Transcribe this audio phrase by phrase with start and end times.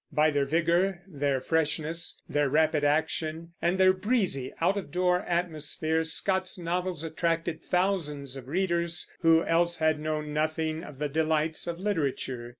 [0.11, 6.03] By their vigor, their freshness, their rapid action, and their breezy, out of door atmosphere,
[6.03, 11.79] Scott's novels attracted thousands of readers who else had known nothing of the delights of
[11.79, 12.49] literature.